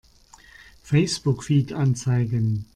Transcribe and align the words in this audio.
Facebook-Feed 0.83 1.73
anzeigen! 1.73 2.65